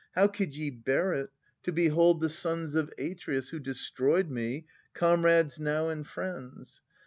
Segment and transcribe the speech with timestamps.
[0.15, 1.29] How could ye bear it,
[1.61, 4.65] to behold the sons of Atreus, who destroyed me,
[5.03, 6.81] comrades now And friends